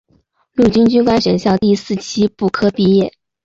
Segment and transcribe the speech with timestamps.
[0.55, 3.13] 陆军军官学校第四期步科毕业。